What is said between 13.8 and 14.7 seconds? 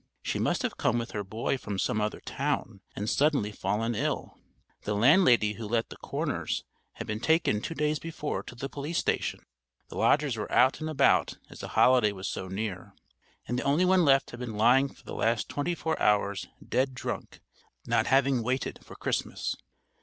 one left had been